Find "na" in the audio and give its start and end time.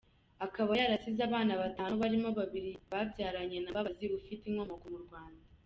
3.59-3.69